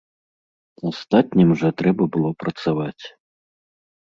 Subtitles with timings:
[0.91, 3.05] Астатнім жа трэба было працаваць.